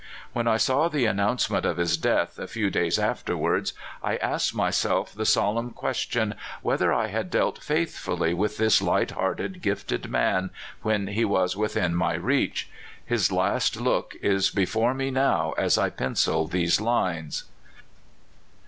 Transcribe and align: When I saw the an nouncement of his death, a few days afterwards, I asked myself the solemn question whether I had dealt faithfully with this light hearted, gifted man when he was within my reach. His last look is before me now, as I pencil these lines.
When 0.33 0.47
I 0.47 0.57
saw 0.57 0.87
the 0.87 1.05
an 1.05 1.17
nouncement 1.17 1.63
of 1.63 1.77
his 1.77 1.95
death, 1.95 2.39
a 2.39 2.47
few 2.47 2.71
days 2.71 2.97
afterwards, 2.97 3.73
I 4.01 4.15
asked 4.17 4.55
myself 4.55 5.13
the 5.13 5.27
solemn 5.27 5.69
question 5.69 6.33
whether 6.63 6.91
I 6.91 7.09
had 7.09 7.29
dealt 7.29 7.61
faithfully 7.61 8.33
with 8.33 8.57
this 8.57 8.81
light 8.81 9.11
hearted, 9.11 9.61
gifted 9.61 10.09
man 10.09 10.49
when 10.81 11.05
he 11.05 11.23
was 11.23 11.55
within 11.55 11.93
my 11.93 12.15
reach. 12.15 12.67
His 13.05 13.31
last 13.31 13.79
look 13.79 14.15
is 14.23 14.49
before 14.49 14.95
me 14.95 15.11
now, 15.11 15.51
as 15.55 15.77
I 15.77 15.91
pencil 15.91 16.47
these 16.47 16.81
lines. 16.81 17.43